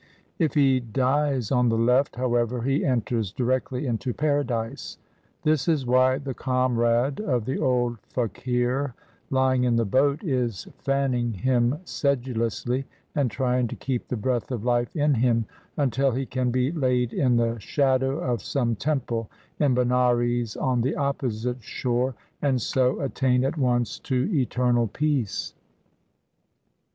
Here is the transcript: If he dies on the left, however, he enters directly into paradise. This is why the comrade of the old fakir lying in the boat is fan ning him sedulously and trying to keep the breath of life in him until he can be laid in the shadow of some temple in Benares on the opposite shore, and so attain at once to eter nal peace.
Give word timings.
If 0.39 0.55
he 0.55 0.79
dies 0.79 1.51
on 1.51 1.69
the 1.69 1.77
left, 1.77 2.15
however, 2.15 2.63
he 2.63 2.83
enters 2.83 3.31
directly 3.31 3.85
into 3.85 4.15
paradise. 4.15 4.97
This 5.43 5.67
is 5.67 5.85
why 5.85 6.17
the 6.17 6.33
comrade 6.33 7.19
of 7.19 7.45
the 7.45 7.59
old 7.59 7.99
fakir 8.09 8.95
lying 9.29 9.63
in 9.63 9.75
the 9.75 9.85
boat 9.85 10.23
is 10.23 10.65
fan 10.79 11.11
ning 11.11 11.33
him 11.33 11.77
sedulously 11.85 12.85
and 13.13 13.29
trying 13.29 13.67
to 13.67 13.75
keep 13.75 14.07
the 14.07 14.17
breath 14.17 14.49
of 14.49 14.63
life 14.65 14.95
in 14.95 15.13
him 15.13 15.45
until 15.77 16.09
he 16.09 16.25
can 16.25 16.49
be 16.49 16.71
laid 16.71 17.13
in 17.13 17.37
the 17.37 17.59
shadow 17.59 18.17
of 18.21 18.41
some 18.41 18.75
temple 18.75 19.29
in 19.59 19.75
Benares 19.75 20.57
on 20.57 20.81
the 20.81 20.95
opposite 20.95 21.61
shore, 21.61 22.15
and 22.41 22.59
so 22.59 22.99
attain 23.01 23.43
at 23.45 23.55
once 23.55 23.99
to 23.99 24.25
eter 24.29 24.73
nal 24.73 24.87
peace. 24.87 25.53